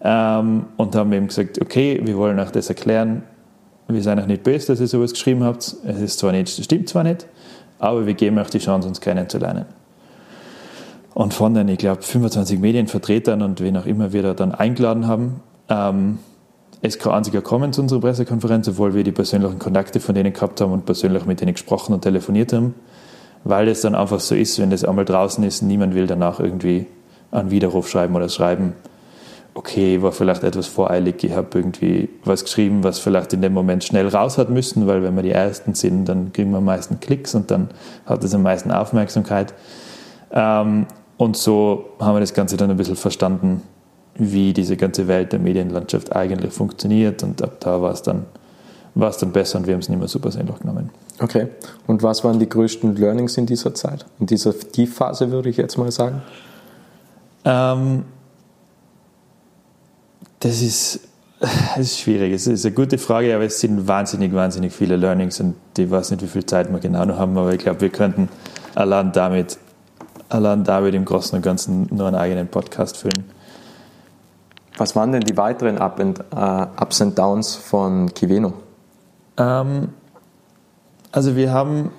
[0.00, 3.22] Ähm, und haben eben gesagt, okay, wir wollen euch das erklären.
[3.88, 5.74] Wir sind euch nicht böse, dass ihr sowas geschrieben habt.
[5.84, 7.26] Es ist zwar nicht, stimmt zwar nicht,
[7.78, 9.64] aber wir geben euch die Chance, uns kennenzulernen.
[11.14, 15.08] Und von den, ich glaube, 25 Medienvertretern und wen auch immer wir da dann eingeladen
[15.08, 16.18] haben, ähm,
[16.80, 20.60] ist kein einziger kommen zu unserer Pressekonferenz, obwohl wir die persönlichen Kontakte von denen gehabt
[20.60, 22.74] haben und persönlich mit denen gesprochen und telefoniert haben,
[23.44, 26.86] weil es dann einfach so ist, wenn das einmal draußen ist, niemand will danach irgendwie
[27.30, 28.74] einen Widerruf schreiben oder schreiben,
[29.54, 33.82] okay, war vielleicht etwas voreilig, ich habe irgendwie was geschrieben, was vielleicht in dem Moment
[33.82, 37.00] schnell raus hat müssen, weil wenn wir die Ersten sind, dann kriegen wir am meisten
[37.00, 37.68] Klicks und dann
[38.06, 39.52] hat es am meisten Aufmerksamkeit.
[40.30, 43.62] Ähm, und so haben wir das Ganze dann ein bisschen verstanden,
[44.14, 48.26] wie diese ganze Welt der Medienlandschaft eigentlich funktioniert und ab da war es dann,
[48.94, 50.90] war es dann besser und wir haben es nicht mehr so persönlich genommen.
[51.20, 51.48] Okay.
[51.86, 54.06] Und was waren die größten Learnings in dieser Zeit?
[54.20, 56.22] In dieser Tiefphase würde ich jetzt mal sagen?
[57.44, 58.04] Ähm,
[60.40, 61.00] das ist,
[61.40, 62.32] das ist schwierig.
[62.32, 66.10] Es ist eine gute Frage, aber es sind wahnsinnig, wahnsinnig viele Learnings und ich weiß
[66.12, 68.28] nicht, wie viel Zeit wir genau noch haben, aber ich glaube, wir könnten
[68.74, 69.58] allein damit,
[70.28, 73.24] allein damit im Großen und Ganzen nur einen eigenen Podcast füllen.
[74.76, 78.52] Was waren denn die weiteren Up and, uh, Ups and Downs von Kiveno?
[79.38, 79.88] Ähm,
[81.12, 81.90] also wir haben,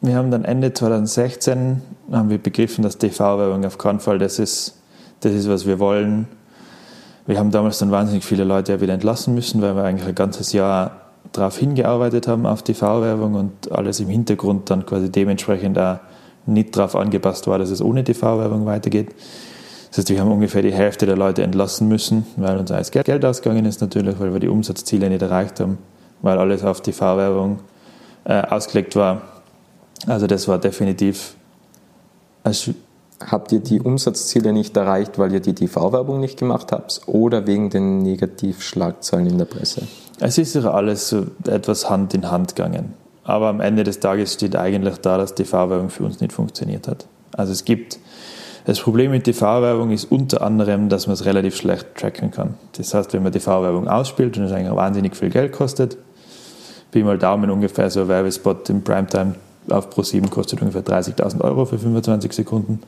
[0.00, 4.80] wir haben dann Ende 2016 haben wir begriffen, dass TV-Werbung auf keinen Fall das ist,
[5.20, 6.26] das ist, was wir wollen
[7.26, 10.52] wir haben damals dann wahnsinnig viele Leute wieder entlassen müssen, weil wir eigentlich ein ganzes
[10.52, 10.92] Jahr
[11.32, 15.98] darauf hingearbeitet haben, auf TV-Werbung und alles im Hintergrund dann quasi dementsprechend auch
[16.46, 19.12] nicht darauf angepasst war, dass es ohne TV-Werbung weitergeht.
[19.88, 23.24] Das heißt, wir haben ungefähr die Hälfte der Leute entlassen müssen, weil uns alles Geld
[23.24, 25.78] ausgegangen ist natürlich, weil wir die Umsatzziele nicht erreicht haben,
[26.22, 27.60] weil alles auf TV-Werbung
[28.24, 29.22] äh, ausgelegt war.
[30.06, 31.36] Also das war definitiv
[33.24, 37.70] Habt ihr die Umsatzziele nicht erreicht, weil ihr die TV-Werbung nicht gemacht habt oder wegen
[37.70, 39.82] den Negativschlagzeilen in der Presse?
[40.20, 42.92] Es ist ja alles so etwas Hand in Hand gegangen.
[43.24, 47.06] Aber am Ende des Tages steht eigentlich da, dass TV-Werbung für uns nicht funktioniert hat.
[47.32, 47.98] Also es gibt,
[48.66, 52.54] das Problem mit TV-Werbung ist unter anderem, dass man es relativ schlecht tracken kann.
[52.76, 55.96] Das heißt, wenn man TV-Werbung ausspielt und es eigentlich wahnsinnig viel Geld kostet,
[56.92, 59.34] wie mal Daumen ungefähr so ein Werbespot im Primetime
[59.68, 62.80] auf Pro7 kostet ungefähr 30.000 Euro für 25 Sekunden.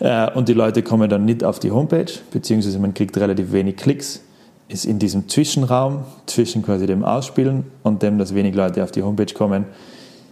[0.00, 3.76] Äh, und die Leute kommen dann nicht auf die Homepage, beziehungsweise man kriegt relativ wenig
[3.76, 4.20] Klicks.
[4.68, 9.02] Ist in diesem Zwischenraum zwischen quasi dem Ausspielen und dem, dass wenig Leute auf die
[9.02, 9.66] Homepage kommen,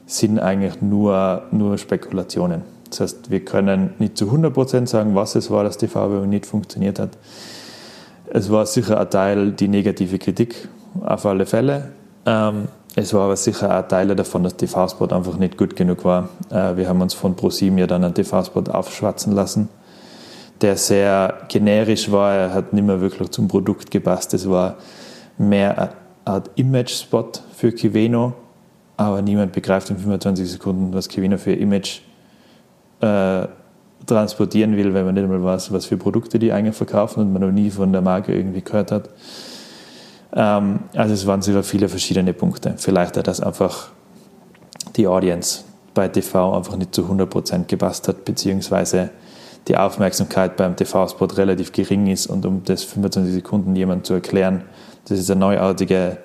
[0.07, 2.62] sind eigentlich nur, nur Spekulationen.
[2.88, 6.46] Das heißt, wir können nicht zu 100% sagen, was es war, dass die Farbe nicht
[6.46, 7.11] funktioniert hat.
[8.31, 10.68] Es war sicher ein Teil die negative Kritik,
[11.00, 11.92] auf alle Fälle.
[12.24, 16.28] Ähm, es war aber sicher auch Teile davon, dass TV-Spot einfach nicht gut genug war.
[16.50, 19.68] Äh, wir haben uns von ProSieben ja dann einen TV-Spot aufschwatzen lassen,
[20.61, 22.35] der sehr generisch war.
[22.35, 24.35] Er hat nicht mehr wirklich zum Produkt gepasst.
[24.35, 24.76] Es war
[25.38, 25.90] mehr eine
[26.24, 28.35] Art Image-Spot für Kiveno,
[28.98, 32.00] aber niemand begreift in 25 Sekunden, was Kiveno für Image
[33.00, 33.46] äh,
[34.07, 37.40] transportieren will, wenn man nicht mal weiß, was für Produkte die eigentlich verkaufen und man
[37.40, 39.09] noch nie von der Marke irgendwie gehört hat.
[40.34, 42.74] Ähm, also es waren sicher viele verschiedene Punkte.
[42.76, 43.88] Vielleicht auch, dass einfach
[44.96, 45.64] die Audience
[45.94, 49.10] bei TV einfach nicht zu 100% gepasst hat, beziehungsweise
[49.68, 54.64] die Aufmerksamkeit beim TV-Spot relativ gering ist und um das 25 Sekunden jemand zu erklären,
[55.04, 56.18] dass es eine neuartige,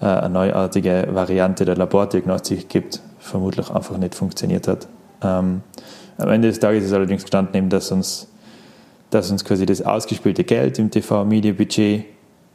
[0.00, 4.88] äh, eine neuartige Variante der Labordiagnostik gibt, vermutlich einfach nicht funktioniert hat.
[5.22, 5.62] Ähm,
[6.16, 8.28] am Ende des Tages ist allerdings gestanden, dass uns,
[9.10, 12.04] dass uns quasi das ausgespielte Geld im TV-Media-Budget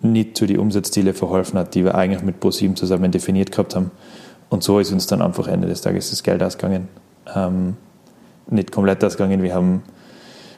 [0.01, 3.91] nicht zu den Umsatzzielen verholfen hat, die wir eigentlich mit ProSieben zusammen definiert gehabt haben.
[4.49, 6.87] Und so ist uns dann einfach Ende des Tages das Geld ausgegangen.
[7.33, 7.77] Ähm,
[8.47, 9.41] nicht komplett ausgegangen.
[9.41, 9.83] Wir haben,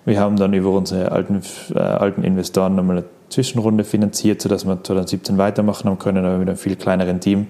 [0.05, 1.41] wir haben dann über unsere alten,
[1.73, 6.49] äh, alten Investoren nochmal eine Zwischenrunde finanziert, sodass wir 2017 weitermachen haben können, aber mit
[6.49, 7.47] einem viel kleineren Team.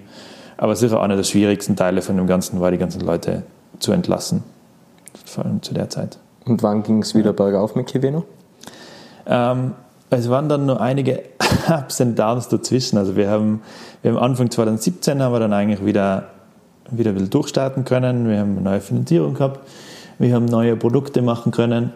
[0.56, 3.44] Aber sicher einer der schwierigsten Teile von dem Ganzen war, die ganzen Leute
[3.78, 4.42] zu entlassen.
[5.24, 6.18] Vor allem zu der Zeit.
[6.44, 8.24] Und wann ging es wieder bergauf mit Kiveno?
[9.26, 9.72] Ähm,
[10.10, 11.22] es waren dann nur einige
[11.68, 12.98] Ups und Downs dazwischen.
[12.98, 13.62] Also wir haben,
[14.02, 16.28] wir haben Anfang 2017 haben wir dann eigentlich wieder,
[16.90, 18.28] wieder ein bisschen durchstarten können.
[18.28, 19.60] Wir haben eine neue Finanzierung gehabt.
[20.18, 21.92] Wir haben neue Produkte machen können.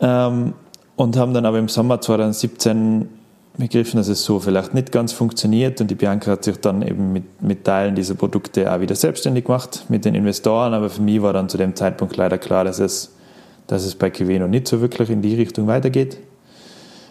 [0.00, 0.54] Ähm,
[0.96, 3.08] und haben dann aber im Sommer 2017
[3.56, 7.12] begriffen, dass es so vielleicht nicht ganz funktioniert und die Bianca hat sich dann eben
[7.12, 11.22] mit, mit Teilen dieser Produkte auch wieder selbstständig gemacht mit den Investoren, aber für mich
[11.22, 13.14] war dann zu dem Zeitpunkt leider klar, dass es,
[13.66, 16.18] dass es bei Kiveno nicht so wirklich in die Richtung weitergeht.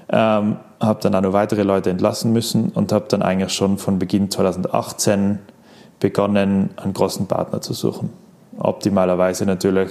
[0.09, 3.99] Ähm, habe dann auch noch weitere Leute entlassen müssen und habe dann eigentlich schon von
[3.99, 5.39] Beginn 2018
[5.99, 8.09] begonnen, einen großen Partner zu suchen.
[8.57, 9.89] Optimalerweise natürlich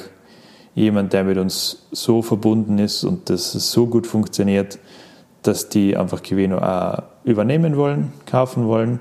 [0.74, 4.78] jemand, der mit uns so verbunden ist und dass es so gut funktioniert,
[5.42, 9.00] dass die einfach auch übernehmen wollen, kaufen wollen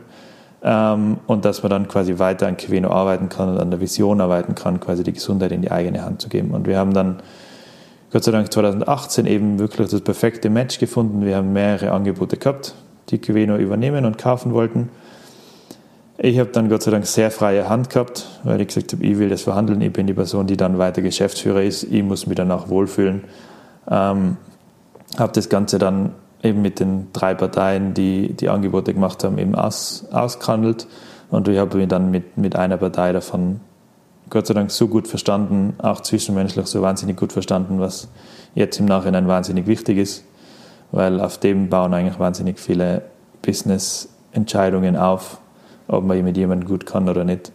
[0.64, 4.22] ähm, und dass man dann quasi weiter an Kiveno arbeiten kann und an der Vision
[4.22, 6.52] arbeiten kann, quasi die Gesundheit in die eigene Hand zu geben.
[6.52, 7.22] Und wir haben dann
[8.12, 11.26] Gott sei Dank 2018 eben wirklich das perfekte Match gefunden.
[11.26, 12.76] Wir haben mehrere Angebote gehabt,
[13.10, 14.90] die Queno übernehmen und kaufen wollten.
[16.18, 19.18] Ich habe dann Gott sei Dank sehr freie Hand gehabt, weil ich gesagt habe, ich
[19.18, 22.36] will das verhandeln, ich bin die Person, die dann weiter Geschäftsführer ist, ich muss mich
[22.36, 23.24] danach wohlfühlen.
[23.90, 24.36] Ähm,
[25.18, 26.12] habe das Ganze dann
[26.44, 30.86] eben mit den drei Parteien, die die Angebote gemacht haben, eben aus, ausgehandelt
[31.30, 33.62] und ich habe mich dann mit, mit einer Partei davon
[34.32, 38.08] Gott sei Dank so gut verstanden, auch zwischenmenschlich so wahnsinnig gut verstanden, was
[38.56, 40.24] jetzt im Nachhinein wahnsinnig wichtig ist,
[40.94, 43.02] weil auf dem bauen eigentlich wahnsinnig viele
[43.42, 45.42] Business-Entscheidungen auf,
[45.90, 47.52] ob man mit jemandem gut kann oder nicht.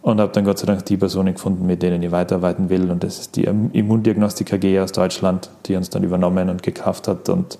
[0.00, 2.92] Und habe dann Gott sei Dank die Personen gefunden, mit denen ich weiterarbeiten will.
[2.92, 7.28] Und das ist die Immundiagnostik AG aus Deutschland, die uns dann übernommen und gekauft hat.
[7.28, 7.58] Und,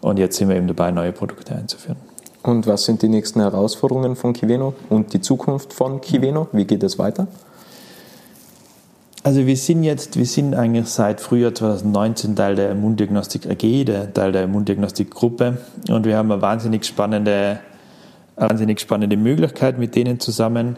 [0.00, 2.07] und jetzt sind wir eben dabei, neue Produkte einzuführen.
[2.42, 6.48] Und was sind die nächsten Herausforderungen von Kiveno und die Zukunft von Kiveno?
[6.52, 7.26] Wie geht es weiter?
[9.24, 14.14] Also wir sind jetzt, wir sind eigentlich seit Frühjahr 2019 Teil der Immundiagnostik AG, der
[14.14, 17.60] Teil der Immundiagnostik Gruppe und wir haben eine wahnsinnig spannende
[18.38, 20.76] wahnsinnig spannende Möglichkeit mit denen zusammen.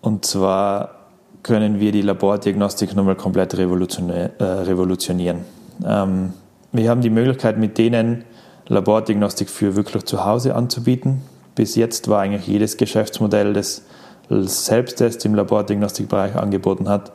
[0.00, 0.94] Und zwar
[1.42, 5.40] können wir die Labordiagnostik nochmal komplett äh, revolutionieren.
[5.84, 6.32] Ähm,
[6.72, 8.24] wir haben die Möglichkeit, mit denen
[8.68, 11.22] Labordiagnostik für wirklich zu Hause anzubieten.
[11.54, 13.82] Bis jetzt war eigentlich jedes Geschäftsmodell, das
[14.28, 17.12] Selbsttest im Labordiagnostikbereich angeboten hat,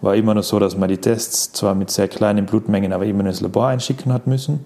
[0.00, 3.26] war immer nur so, dass man die Tests zwar mit sehr kleinen Blutmengen, aber immer
[3.26, 4.64] ins Labor einschicken hat müssen.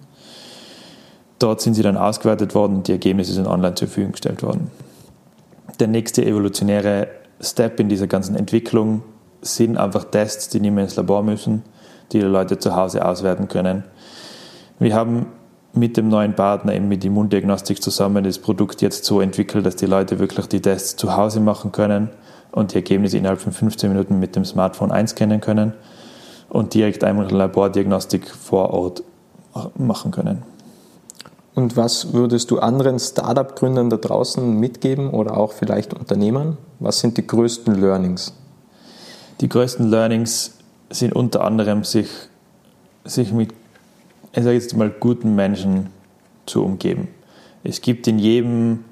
[1.38, 4.70] Dort sind sie dann ausgewertet worden und die Ergebnisse sind online zur Verfügung gestellt worden.
[5.80, 7.08] Der nächste evolutionäre
[7.40, 9.02] Step in dieser ganzen Entwicklung
[9.42, 11.62] sind einfach Tests, die nicht mehr ins Labor müssen,
[12.12, 13.84] die die Leute zu Hause auswerten können.
[14.78, 15.26] Wir haben
[15.76, 19.86] mit dem neuen Partner, eben mit Immundiagnostik zusammen, das Produkt jetzt so entwickelt, dass die
[19.86, 22.10] Leute wirklich die Tests zu Hause machen können
[22.52, 25.74] und die Ergebnisse innerhalb von 15 Minuten mit dem Smartphone einscannen können
[26.48, 29.02] und direkt einmal Labordiagnostik vor Ort
[29.76, 30.42] machen können.
[31.54, 36.58] Und was würdest du anderen Startup-Gründern da draußen mitgeben oder auch vielleicht Unternehmern?
[36.80, 38.34] Was sind die größten Learnings?
[39.40, 40.58] Die größten Learnings
[40.90, 42.08] sind unter anderem, sich,
[43.04, 43.52] sich mit,
[44.36, 45.88] ich sage jetzt mal, guten Menschen
[46.44, 47.08] zu umgeben.
[47.64, 48.84] Es gibt in jedem,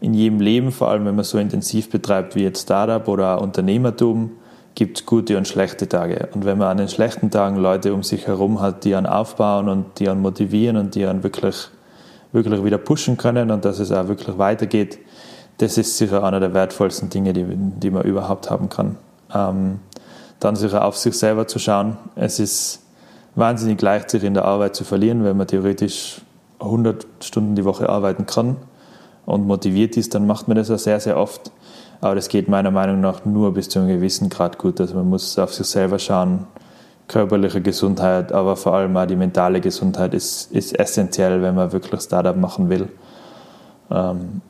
[0.00, 4.32] in jedem Leben, vor allem wenn man so intensiv betreibt wie jetzt Startup oder Unternehmertum,
[4.74, 6.28] gibt es gute und schlechte Tage.
[6.34, 9.68] Und wenn man an den schlechten Tagen Leute um sich herum hat, die einen aufbauen
[9.68, 11.68] und die einen motivieren und die einen wirklich
[12.32, 14.98] wirklich wieder pushen können und dass es auch wirklich weitergeht,
[15.58, 18.96] das ist sicher einer der wertvollsten Dinge, die, die man überhaupt haben kann.
[19.34, 19.80] Ähm,
[20.40, 21.98] dann sicher auf sich selber zu schauen.
[22.16, 22.81] Es ist
[23.34, 26.20] wahnsinnig leicht, sich in der Arbeit zu verlieren, wenn man theoretisch
[26.60, 28.56] 100 Stunden die Woche arbeiten kann
[29.26, 31.50] und motiviert ist, dann macht man das auch sehr, sehr oft.
[32.00, 34.80] Aber das geht meiner Meinung nach nur bis zu einem gewissen Grad gut.
[34.80, 36.46] Also man muss auf sich selber schauen,
[37.08, 42.00] körperliche Gesundheit, aber vor allem auch die mentale Gesundheit ist, ist essentiell, wenn man wirklich
[42.00, 42.88] Startup machen will.
[43.90, 44.40] Ähm,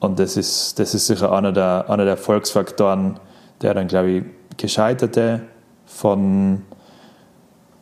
[0.00, 3.18] und das ist, das ist sicher einer der, einer der Erfolgsfaktoren,
[3.62, 4.24] der dann, glaube ich,
[4.56, 5.42] Gescheiterte
[5.84, 6.62] von,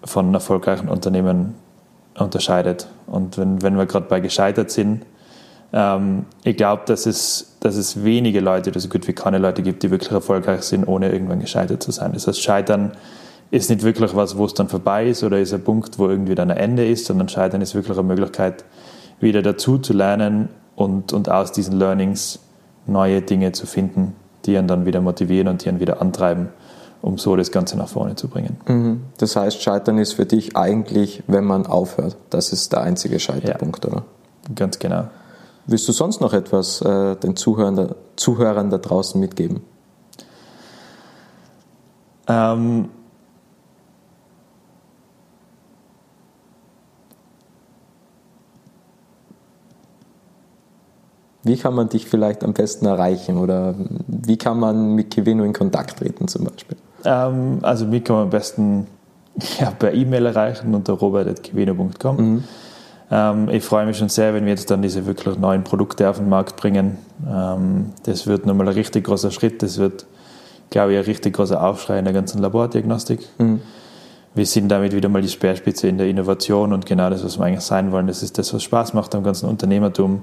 [0.05, 1.55] von erfolgreichen Unternehmen
[2.19, 2.89] unterscheidet.
[3.07, 5.05] Und wenn, wenn wir gerade bei gescheitert sind,
[5.73, 9.83] ähm, ich glaube, dass es, dass es wenige Leute so gut wie keine Leute gibt,
[9.83, 12.13] die wirklich erfolgreich sind, ohne irgendwann gescheitert zu sein.
[12.13, 12.93] Das heißt, Scheitern
[13.51, 16.35] ist nicht wirklich was, wo es dann vorbei ist oder ist ein Punkt, wo irgendwie
[16.35, 18.65] dann ein Ende ist, sondern Scheitern ist wirklich eine Möglichkeit,
[19.21, 22.41] wieder dazu zu lernen und, und aus diesen Learnings
[22.87, 24.15] neue Dinge zu finden,
[24.45, 26.49] die einen dann wieder motivieren und die einen wieder antreiben,
[27.05, 28.57] um so das Ganze nach vorne zu bringen.
[28.67, 29.03] Mhm.
[29.19, 32.17] Das heißt, Scheitern ist für dich eigentlich, wenn man aufhört.
[32.31, 34.05] Das ist der einzige Scheiterpunkt, ja, oder?
[34.55, 35.09] Ganz genau.
[35.67, 39.61] Willst du sonst noch etwas äh, den Zuhörern, Zuhörern da draußen mitgeben?
[42.27, 42.89] Ähm,
[51.47, 53.75] Wie kann man dich vielleicht am besten erreichen oder
[54.07, 56.79] wie kann man mit Kivino in Kontakt treten zum Beispiel?
[57.05, 58.87] Ähm, also mich kann man am besten
[59.59, 62.17] ja, per E-Mail erreichen unter robert.kivino.com.
[62.17, 62.45] Mhm.
[63.11, 66.19] Ähm, ich freue mich schon sehr, wenn wir jetzt dann diese wirklich neuen Produkte auf
[66.19, 66.99] den Markt bringen.
[67.29, 69.63] Ähm, das wird nochmal ein richtig großer Schritt.
[69.63, 70.07] Das wird,
[70.71, 73.21] glaube ich, ein richtig großer Aufschrei in der ganzen Labordiagnostik.
[73.39, 73.61] Mhm.
[74.35, 77.45] Wir sind damit wieder mal die Speerspitze in der Innovation und genau das, was wir
[77.45, 78.09] eigentlich sein wollen.
[78.09, 80.23] Das ist das, was Spaß macht am ganzen Unternehmertum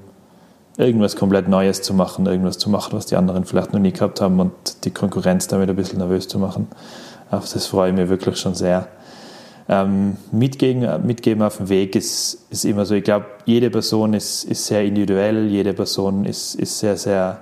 [0.78, 4.22] irgendwas komplett Neues zu machen, irgendwas zu machen, was die anderen vielleicht noch nie gehabt
[4.22, 4.52] haben und
[4.86, 6.68] die Konkurrenz damit ein bisschen nervös zu machen.
[7.30, 8.88] Auf das freue ich mich wirklich schon sehr.
[9.70, 12.96] Ähm, mitgeben, mitgeben auf dem Weg ist, ist immer so.
[12.96, 17.40] Ich glaube, jede Person ist, ist sehr individuell, jede Person ist, ist sehr, sehr,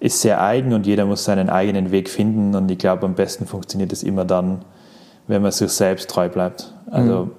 [0.00, 2.54] ist sehr eigen und jeder muss seinen eigenen Weg finden.
[2.54, 4.64] Und ich glaube, am besten funktioniert es immer dann,
[5.26, 6.74] wenn man sich selbst treu bleibt.
[6.90, 7.30] Also mhm.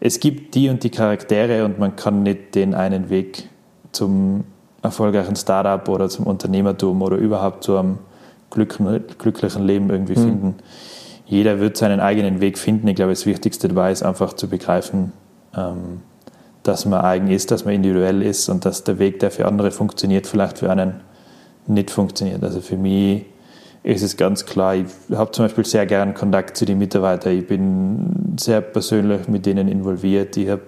[0.00, 3.48] es gibt die und die Charaktere und man kann nicht den einen Weg
[3.92, 4.44] zum
[4.82, 7.98] erfolgreichen Startup oder zum Unternehmertum oder überhaupt zu einem
[8.50, 10.22] glücklichen Leben irgendwie mhm.
[10.22, 10.54] finden.
[11.26, 12.88] Jeder wird seinen eigenen Weg finden.
[12.88, 15.12] Ich glaube, das Wichtigste dabei ist einfach zu begreifen,
[15.54, 16.00] ähm,
[16.62, 19.70] dass man eigen ist, dass man individuell ist und dass der Weg, der für andere
[19.70, 21.00] funktioniert, vielleicht für einen
[21.66, 22.42] nicht funktioniert.
[22.42, 23.26] Also für mich
[23.82, 27.38] ist es ganz klar, ich habe zum Beispiel sehr gern Kontakt zu den Mitarbeitern.
[27.38, 30.36] Ich bin sehr persönlich mit denen involviert.
[30.36, 30.62] Ich habe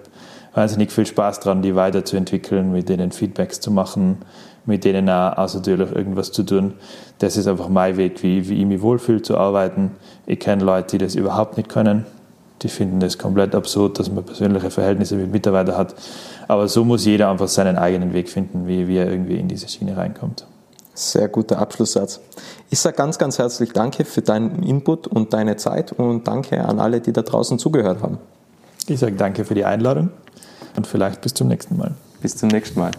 [0.53, 4.17] wahnsinnig viel Spaß daran, die weiterzuentwickeln, mit denen Feedbacks zu machen,
[4.65, 6.73] mit denen auch außertürlich irgendwas zu tun.
[7.19, 9.91] Das ist einfach mein Weg, wie, wie ich mich wohlfühle zu arbeiten.
[10.25, 12.05] Ich kenne Leute, die das überhaupt nicht können.
[12.61, 15.95] Die finden das komplett absurd, dass man persönliche Verhältnisse mit Mitarbeitern hat.
[16.47, 19.67] Aber so muss jeder einfach seinen eigenen Weg finden, wie, wie er irgendwie in diese
[19.67, 20.45] Schiene reinkommt.
[20.93, 22.19] Sehr guter Abschlusssatz.
[22.69, 26.79] Ich sage ganz, ganz herzlich Danke für deinen Input und deine Zeit und danke an
[26.79, 28.19] alle, die da draußen zugehört haben.
[28.91, 30.09] Ich sage danke für die Einladung
[30.75, 31.93] und vielleicht bis zum nächsten Mal.
[32.21, 32.91] Bis zum nächsten Mal.